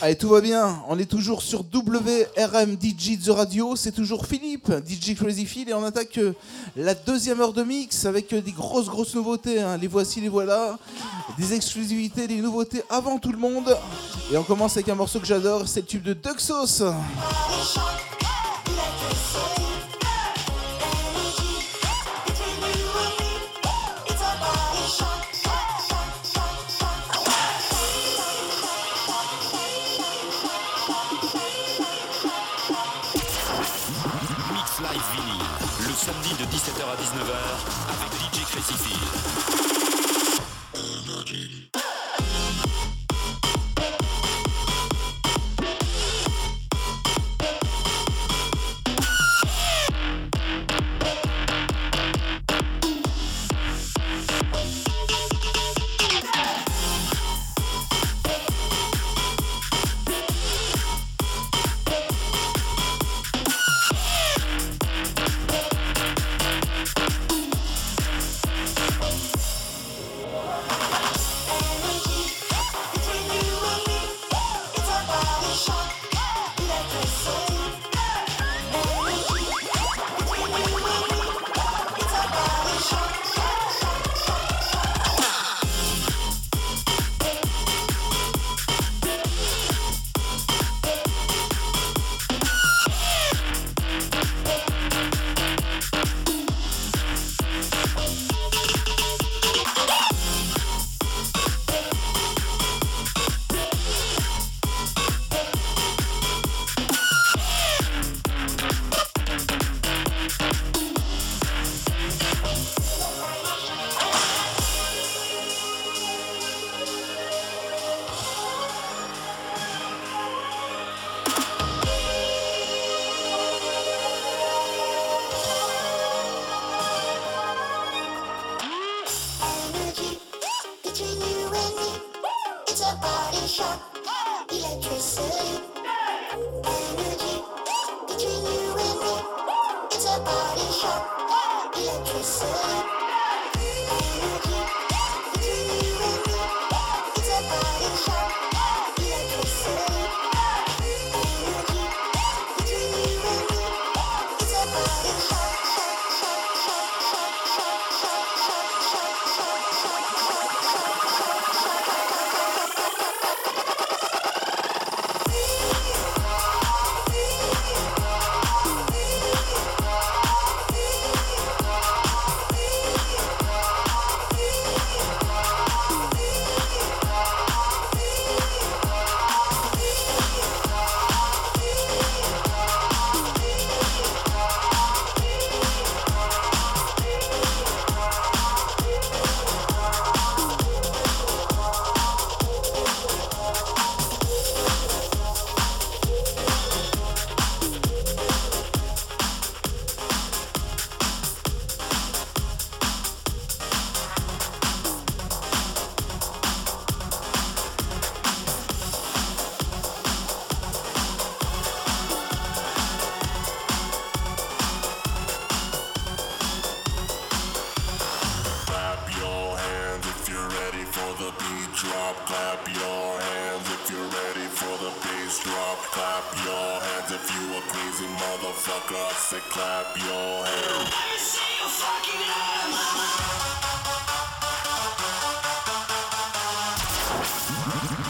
Allez, 0.00 0.14
tout 0.16 0.28
va 0.28 0.40
bien. 0.40 0.80
On 0.88 0.96
est 0.96 1.06
toujours 1.10 1.42
sur 1.42 1.64
WRM 1.74 2.76
DJ 2.80 3.18
The 3.20 3.30
Radio. 3.30 3.74
C'est 3.74 3.90
toujours 3.90 4.26
Philippe, 4.26 4.70
DJ 4.86 5.16
Crazy 5.16 5.44
Phil. 5.44 5.68
Et 5.68 5.74
on 5.74 5.82
attaque 5.82 6.18
euh, 6.18 6.34
la 6.76 6.94
deuxième 6.94 7.40
heure 7.40 7.52
de 7.52 7.64
mix 7.64 8.04
avec 8.04 8.32
euh, 8.32 8.40
des 8.40 8.52
grosses, 8.52 8.86
grosses 8.86 9.16
nouveautés. 9.16 9.60
hein. 9.60 9.76
Les 9.76 9.88
voici, 9.88 10.20
les 10.20 10.28
voilà. 10.28 10.78
Des 11.36 11.52
exclusivités, 11.52 12.28
des 12.28 12.36
nouveautés 12.40 12.82
avant 12.88 13.18
tout 13.18 13.32
le 13.32 13.38
monde. 13.38 13.76
Et 14.32 14.36
on 14.36 14.44
commence 14.44 14.76
avec 14.76 14.88
un 14.88 14.94
morceau 14.94 15.18
que 15.18 15.26
j'adore. 15.26 15.66
C'est 15.66 15.80
le 15.80 15.86
tube 15.86 16.04
de 16.04 16.12
Duxos. 16.12 16.84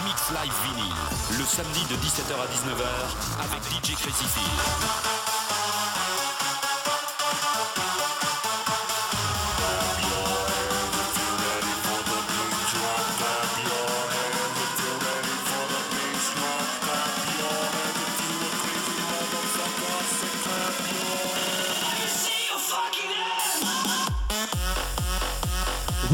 Mix 0.04 0.30
Live 0.30 0.52
Vinyl, 0.64 0.94
le 1.38 1.44
samedi 1.44 1.84
de 1.84 1.96
17h 1.96 2.34
à 2.34 2.46
19h 2.46 2.84
avec 3.44 3.62
DJ 3.64 3.94
Crazy. 3.96 5.17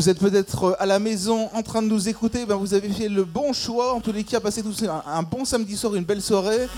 Vous 0.05 0.11
êtes 0.11 0.19
peut-être 0.19 0.65
euh, 0.65 0.83
à 0.83 0.85
la 0.85 0.99
maison 0.99 1.49
en 1.55 1.63
train 1.63 1.81
de 1.81 1.87
nous 1.87 2.11
écouter, 2.11 2.45
ben 2.45 2.57
vous 2.57 2.75
avez 2.75 2.91
fait 2.91 3.09
le 3.09 3.25
bon 3.25 3.55
choix. 3.55 3.95
En 3.95 4.01
tous 4.01 4.13
les 4.13 4.23
cas, 4.23 4.39
passez 4.39 4.63
tous 4.63 4.85
un, 4.85 5.23
bon 5.23 5.47
samedi 5.47 5.79
soir, 5.79 5.95
une 5.95 6.05
belle 6.05 6.21
soirée. 6.21 6.69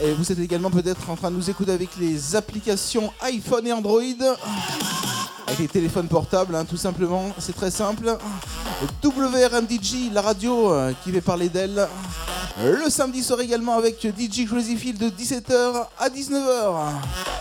Et 0.00 0.12
vous 0.12 0.30
êtes 0.30 0.38
également 0.38 0.70
peut-être 0.70 1.10
en 1.10 1.16
train 1.16 1.32
de 1.32 1.36
nous 1.36 1.50
écouter 1.50 1.72
avec 1.72 1.88
les 1.98 2.36
applications 2.36 3.12
iPhone 3.22 3.66
et 3.66 3.72
Android. 3.72 4.00
Avec 5.48 5.58
les 5.58 5.66
téléphones 5.66 6.06
portables, 6.06 6.54
hein, 6.54 6.64
tout 6.64 6.76
simplement. 6.76 7.32
C'est 7.40 7.56
très 7.56 7.72
simple. 7.72 8.16
WRMDJ, 9.02 10.12
la 10.12 10.22
radio 10.22 10.72
euh, 10.72 10.92
qui 11.02 11.10
va 11.10 11.20
parler 11.22 11.48
d'elle. 11.48 11.88
Le 12.62 12.88
samedi 12.88 13.24
soir 13.24 13.40
également 13.40 13.76
avec 13.76 14.00
DJ 14.00 14.46
Crazy 14.46 14.76
Phil 14.76 14.96
de 14.96 15.08
17h 15.08 15.86
à 15.98 16.08
19h. 16.08 17.35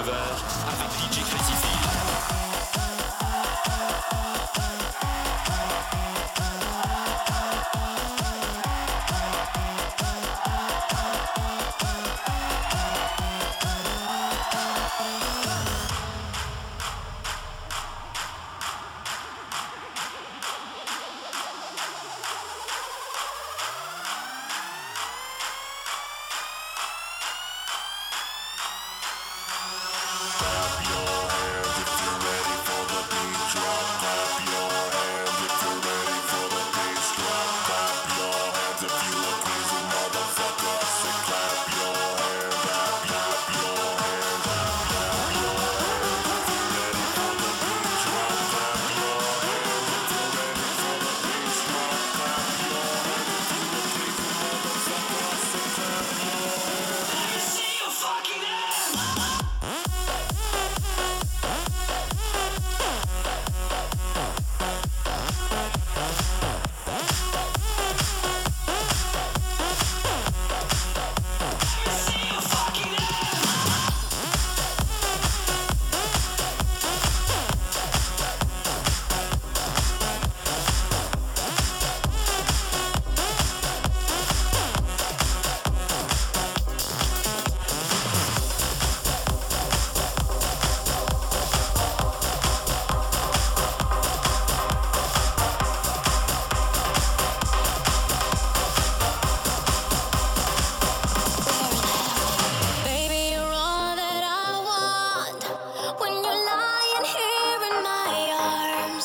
universe 0.00 0.49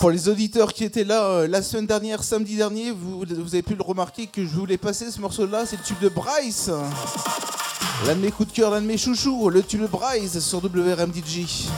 Pour 0.05 0.11
les 0.11 0.29
auditeurs 0.29 0.71
qui 0.71 0.83
étaient 0.83 1.03
là 1.03 1.23
euh, 1.23 1.47
la 1.47 1.63
semaine 1.63 1.87
dernière, 1.87 2.23
samedi 2.23 2.57
dernier, 2.57 2.91
vous, 2.91 3.21
vous, 3.21 3.55
avez 3.55 3.63
pu 3.63 3.73
le 3.73 3.81
remarquer 3.81 4.27
que 4.27 4.45
je 4.45 4.51
voulais 4.51 4.77
passer 4.77 5.09
ce 5.09 5.19
morceau-là, 5.19 5.65
c'est 5.65 5.77
le 5.77 5.83
tube 5.83 5.97
de 5.99 6.09
Bryce. 6.09 6.69
L'un 8.05 8.13
de 8.13 8.19
mes 8.19 8.29
coups 8.29 8.49
de 8.49 8.55
cœur, 8.55 8.69
l'un 8.69 8.81
de 8.81 8.85
mes 8.85 8.99
chouchous, 8.99 9.49
le 9.49 9.63
tube 9.63 9.81
de 9.81 9.87
Bryce 9.87 10.37
sur 10.41 10.63
WRMDJ. 10.63 11.69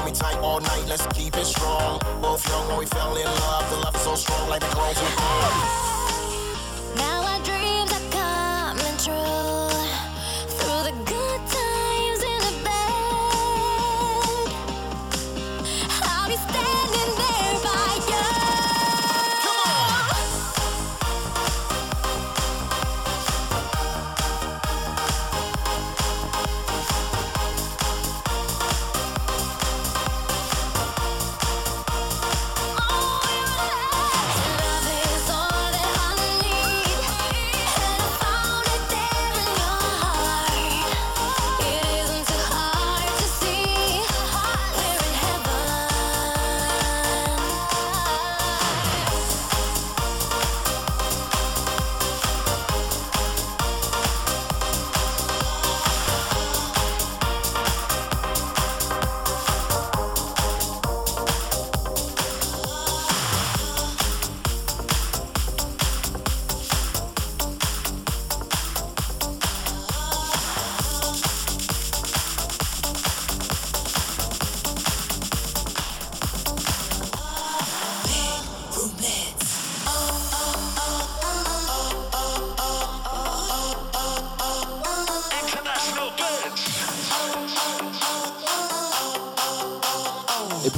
hold 0.00 0.12
me 0.12 0.18
tight 0.18 0.38
all 0.38 0.60
night, 0.60 0.84
let's 0.88 1.06
keep 1.08 1.36
it 1.36 1.44
strong. 1.44 2.00
Both 2.20 2.46
young 2.48 2.68
when 2.68 2.78
we 2.78 2.86
fell 2.86 3.16
in 3.16 3.24
love, 3.24 3.70
the 3.70 3.76
love 3.76 3.96
so 3.96 4.14
strong 4.14 4.48
like 4.48 4.60
the 4.60 4.66
clothes 4.66 5.00
we 5.00 5.06
own. 5.06 5.89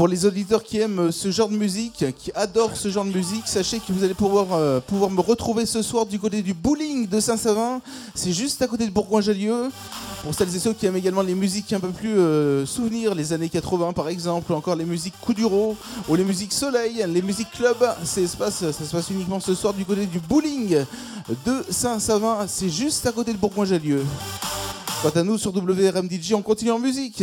Pour 0.03 0.09
les 0.09 0.27
auditeurs 0.27 0.65
qui 0.65 0.81
aiment 0.81 1.13
ce 1.13 1.31
genre 1.31 1.49
de 1.49 1.55
musique, 1.57 2.05
qui 2.19 2.33
adorent 2.35 2.75
ce 2.77 2.89
genre 2.89 3.05
de 3.05 3.13
musique, 3.13 3.47
sachez 3.47 3.79
que 3.79 3.93
vous 3.93 4.03
allez 4.03 4.15
pouvoir, 4.15 4.47
euh, 4.51 4.81
pouvoir 4.81 5.13
me 5.13 5.21
retrouver 5.21 5.65
ce 5.65 5.81
soir 5.81 6.07
du 6.07 6.19
côté 6.19 6.43
du 6.43 6.55
bowling 6.55 7.07
de 7.07 7.21
Saint-Savin. 7.21 7.81
C'est 8.13 8.33
juste 8.33 8.61
à 8.63 8.67
côté 8.67 8.85
de 8.85 8.91
Bourgoin-Jallieu. 8.91 9.71
Pour 10.25 10.35
celles 10.35 10.57
et 10.57 10.59
ceux 10.59 10.73
qui 10.73 10.87
aiment 10.87 10.97
également 10.97 11.23
les 11.23 11.37
musiques 11.37 11.73
un 11.73 11.79
peu 11.79 11.91
plus 11.91 12.19
euh, 12.19 12.67
souvenirs, 12.67 13.15
les 13.15 13.33
années 13.33 13.49
80 13.49 13.93
par 13.93 14.09
exemple, 14.09 14.51
ou 14.51 14.57
encore 14.57 14.75
les 14.75 14.85
musiques 14.85 15.15
Kuduro, 15.25 15.77
ou 16.09 16.17
les 16.17 16.25
musiques 16.25 16.53
Soleil, 16.53 17.05
les 17.07 17.23
musiques 17.23 17.53
Club, 17.53 17.77
ça 18.03 18.27
se 18.27 18.37
passe- 18.37 18.59
ça 18.73 18.85
se 18.85 18.91
passe 18.91 19.09
uniquement 19.11 19.39
ce 19.39 19.55
soir 19.55 19.73
du 19.73 19.85
côté 19.85 20.07
du 20.07 20.19
bowling 20.19 20.79
de 21.47 21.65
Saint-Savin. 21.71 22.39
C'est 22.49 22.71
juste 22.71 23.07
à 23.07 23.13
côté 23.13 23.33
de 23.33 23.39
Bourgoin-Jallieu. 23.39 24.03
Quant 25.05 25.11
à 25.15 25.23
nous 25.23 25.39
sur 25.39 25.53
WRM 25.55 26.09
DJ, 26.11 26.33
on 26.35 26.43
continue 26.43 26.73
en 26.73 26.81
musique. 26.81 27.23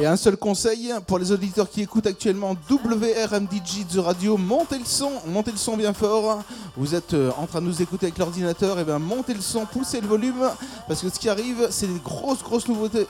Et 0.00 0.06
un 0.06 0.16
seul 0.16 0.38
conseil 0.38 0.94
pour 1.06 1.18
les 1.18 1.30
auditeurs 1.30 1.68
qui 1.68 1.82
écoutent 1.82 2.06
actuellement 2.06 2.56
WRMDJ 2.70 3.86
The 3.86 3.98
Radio, 3.98 4.38
montez 4.38 4.78
le 4.78 4.86
son, 4.86 5.12
montez 5.26 5.50
le 5.50 5.58
son 5.58 5.76
bien 5.76 5.92
fort. 5.92 6.42
Vous 6.74 6.94
êtes 6.94 7.12
euh, 7.12 7.30
en 7.36 7.46
train 7.46 7.60
de 7.60 7.66
nous 7.66 7.82
écouter 7.82 8.06
avec 8.06 8.16
l'ordinateur, 8.16 8.78
et 8.78 8.84
bien 8.84 8.98
montez 8.98 9.34
le 9.34 9.42
son, 9.42 9.66
poussez 9.66 10.00
le 10.00 10.06
volume, 10.06 10.48
parce 10.88 11.02
que 11.02 11.10
ce 11.10 11.18
qui 11.18 11.28
arrive, 11.28 11.68
c'est 11.68 11.86
des 11.86 12.00
grosses, 12.02 12.42
grosses 12.42 12.66
nouveautés. 12.66 13.06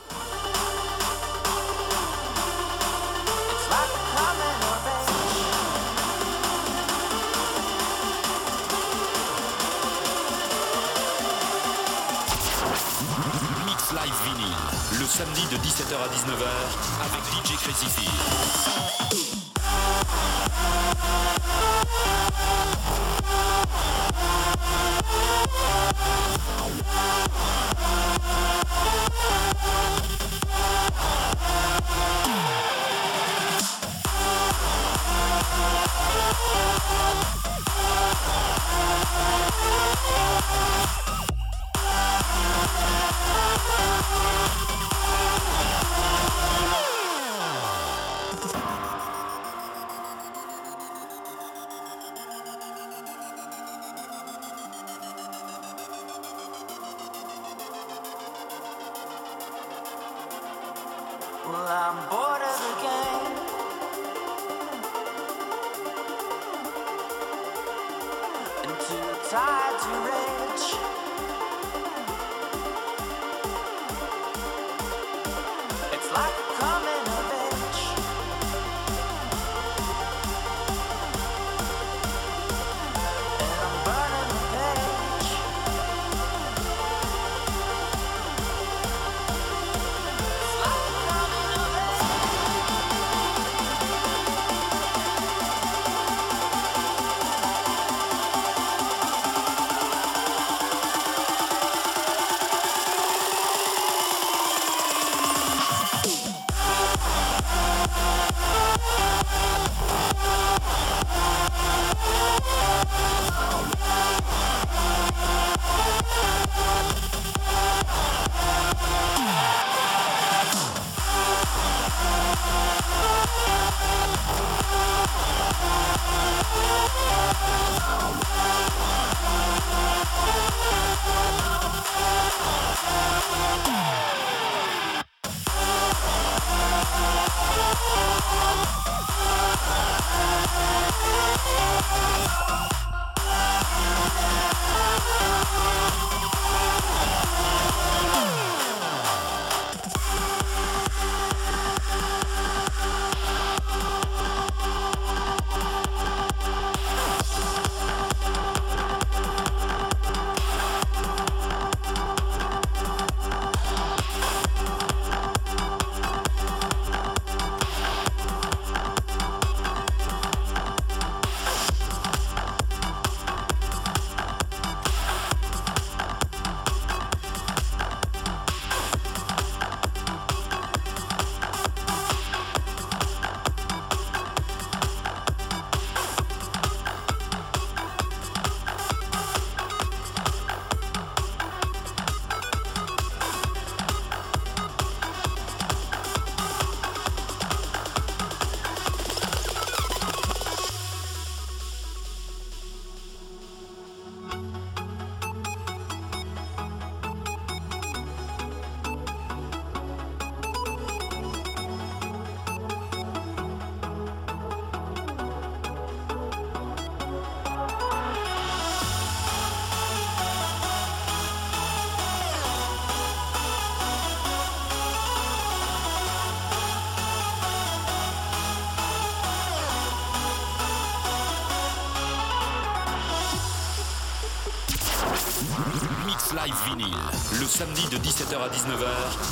17h 238.20 238.36
à 238.36 238.48
19h 238.48 238.86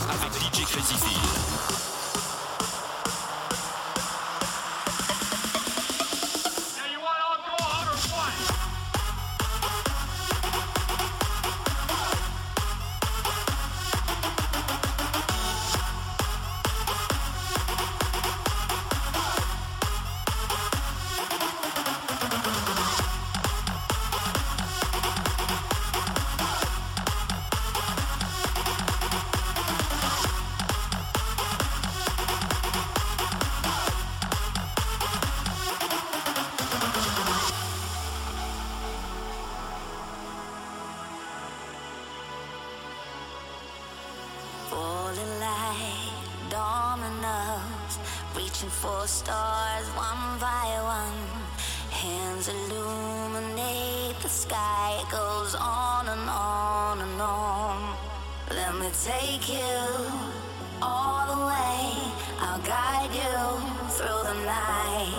avec 0.09 0.33
DJ 0.33 0.65
Crazy. 0.65 1.58
Let 58.51 58.75
me 58.77 58.89
take 59.05 59.49
you 59.49 59.79
all 60.81 61.27
the 61.29 61.41
way, 61.47 61.93
I'll 62.41 62.61
guide 62.63 63.13
you 63.13 63.39
through 63.93 64.23
the 64.25 64.35
night. 64.47 65.13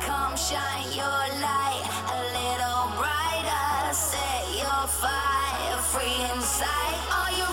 Come 0.00 0.36
shine 0.36 0.92
your 0.92 1.22
light 1.40 1.84
a 2.12 2.20
little 2.36 2.92
brighter, 3.00 3.94
set 3.94 4.44
your 4.52 4.86
fire 4.86 5.78
free 5.92 6.20
inside. 6.34 6.96
Are 7.10 7.32
you 7.32 7.51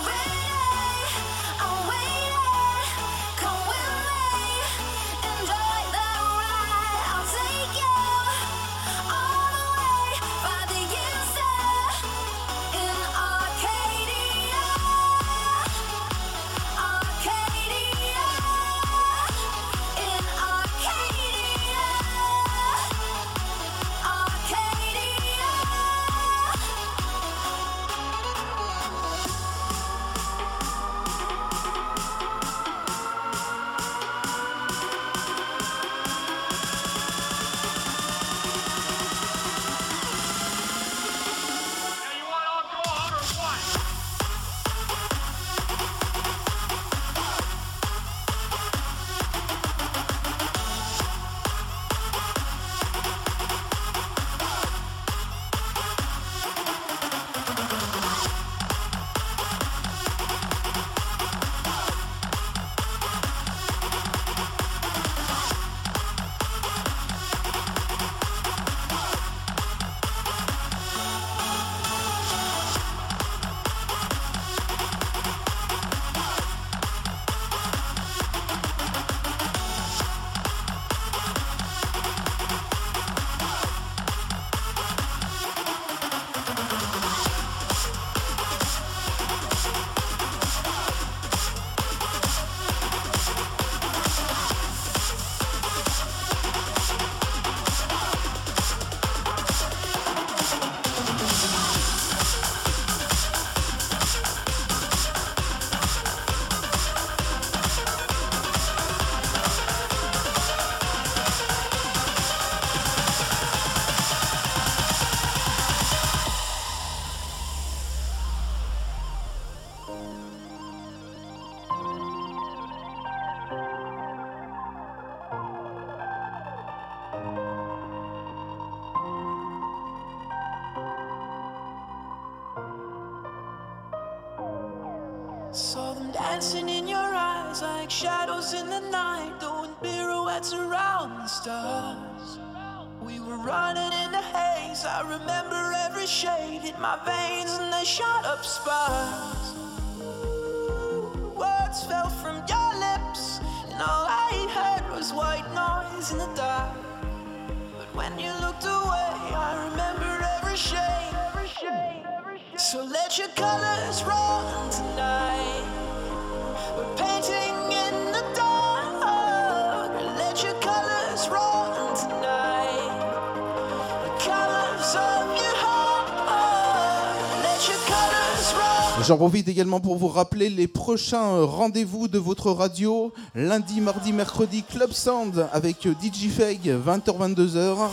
J'en 179.09 179.17
profite 179.17 179.47
également 179.47 179.79
pour 179.79 179.97
vous 179.97 180.07
rappeler 180.07 180.51
les 180.51 180.67
prochains 180.67 181.43
rendez-vous 181.43 182.07
de 182.07 182.19
votre 182.19 182.51
radio. 182.51 183.11
Lundi, 183.33 183.81
mardi, 183.81 184.13
mercredi, 184.13 184.61
Club 184.61 184.91
Sound 184.91 185.47
avec 185.51 185.87
DJ 185.99 186.29
Feg, 186.29 186.71
20h-22h. 186.85 187.87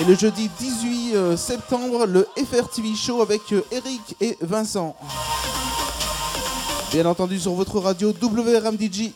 Et 0.00 0.04
le 0.04 0.16
jeudi 0.16 0.50
18 0.58 1.14
euh, 1.14 1.36
septembre, 1.36 2.06
le 2.06 2.26
FR 2.36 2.68
TV 2.68 2.96
Show 2.96 3.22
avec 3.22 3.42
euh, 3.52 3.62
Eric 3.70 4.16
et 4.20 4.36
Vincent. 4.40 4.96
Bien 6.90 7.06
entendu 7.06 7.38
sur 7.38 7.52
votre 7.52 7.78
radio 7.78 8.12
WRMDJ. 8.20 9.12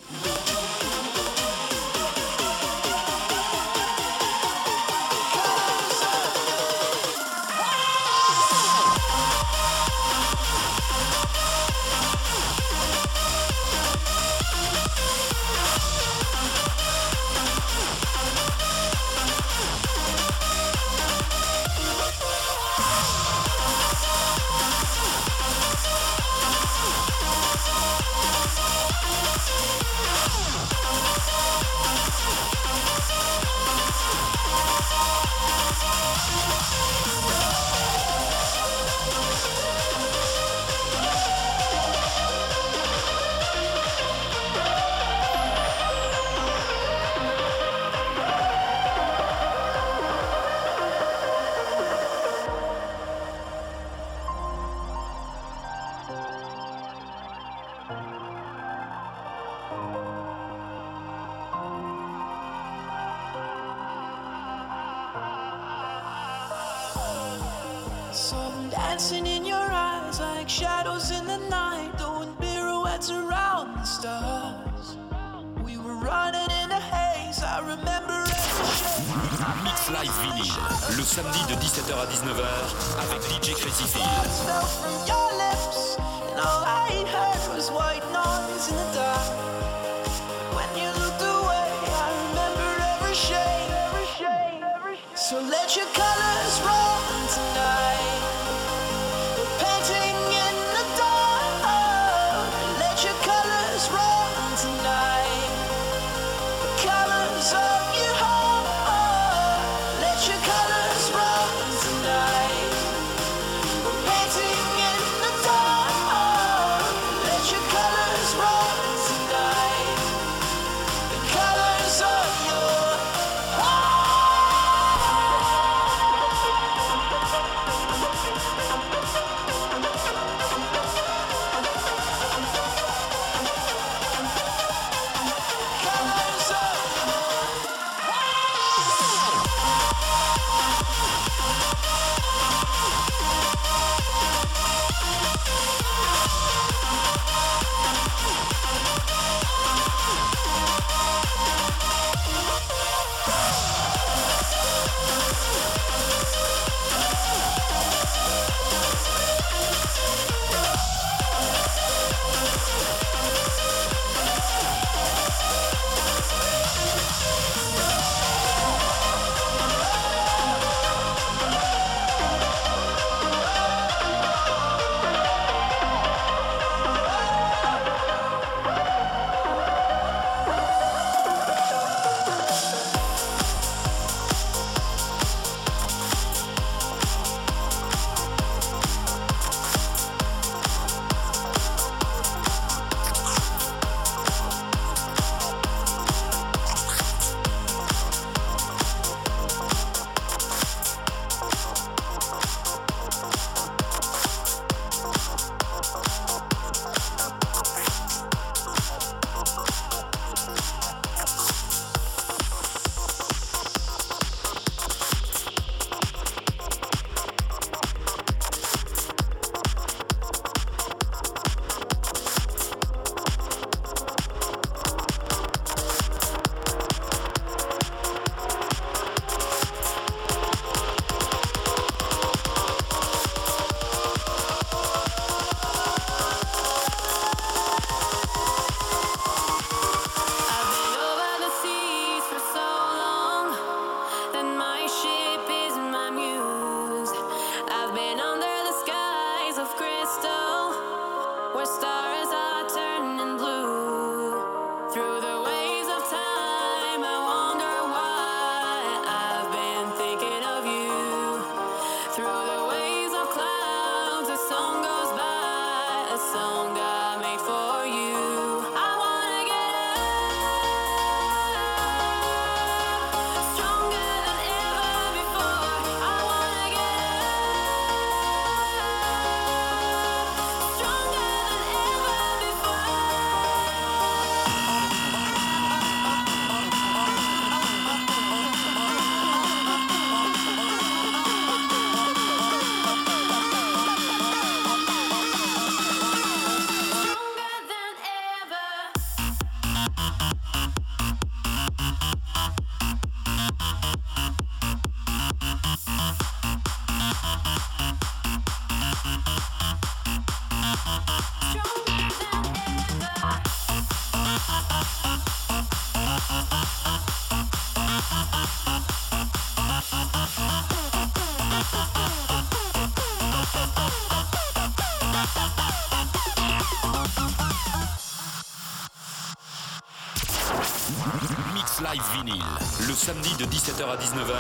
à 333.87 333.97
19h 333.97 334.35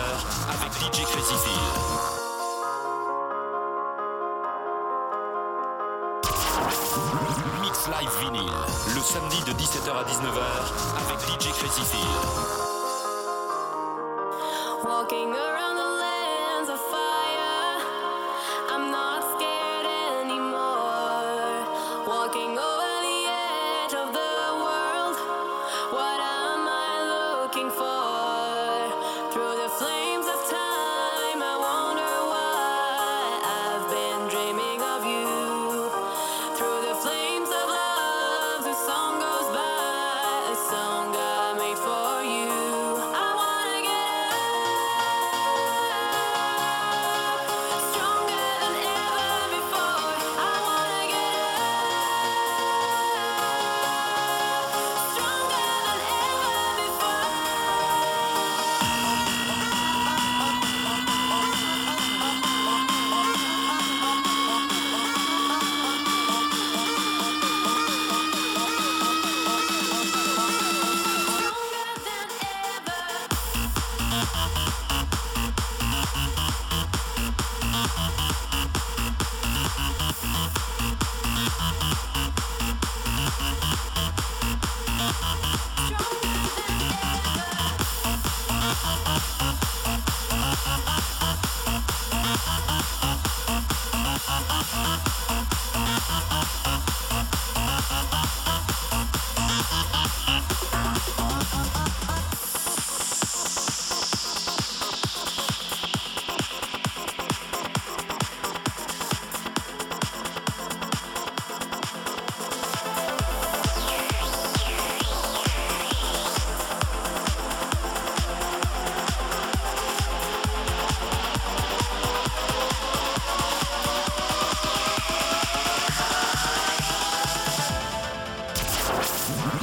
avec 0.50 0.72
DJ 0.72 1.04
Crazy 1.04 1.57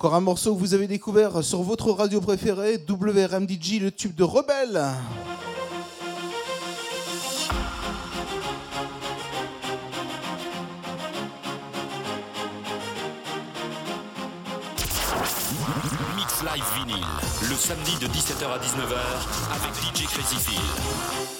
Encore 0.00 0.14
un 0.14 0.20
morceau 0.20 0.54
que 0.54 0.58
vous 0.58 0.72
avez 0.72 0.86
découvert 0.86 1.44
sur 1.44 1.62
votre 1.62 1.90
radio 1.90 2.22
préférée, 2.22 2.82
WRMDG, 2.88 3.80
le 3.80 3.90
tube 3.90 4.14
de 4.14 4.22
Rebelle. 4.22 4.80
Mix 16.16 16.42
Live 16.44 16.64
Vinyl, 16.78 17.04
le 17.50 17.54
samedi 17.54 17.94
de 18.00 18.06
17h 18.06 18.46
à 18.46 18.58
19h 18.58 18.96
avec 19.52 19.74
DJ 19.94 20.06
Crazy 20.06 20.36
Phil. 20.36 21.39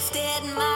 Lifted 0.00 0.54
my 0.56 0.69